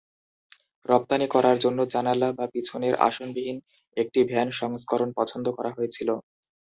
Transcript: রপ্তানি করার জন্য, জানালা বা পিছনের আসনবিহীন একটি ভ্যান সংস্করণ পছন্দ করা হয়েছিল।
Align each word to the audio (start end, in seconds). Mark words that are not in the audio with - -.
রপ্তানি 0.85 1.27
করার 1.27 1.57
জন্য, 1.59 1.79
জানালা 1.93 2.29
বা 2.37 2.45
পিছনের 2.53 2.95
আসনবিহীন 3.07 3.57
একটি 3.97 4.19
ভ্যান 4.29 4.49
সংস্করণ 4.61 5.09
পছন্দ 5.19 5.45
করা 5.57 5.71
হয়েছিল। 5.77 6.09